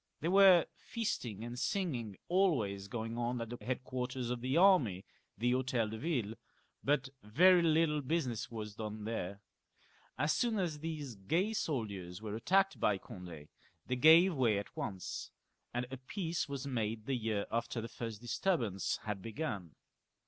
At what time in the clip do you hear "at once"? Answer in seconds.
14.57-15.29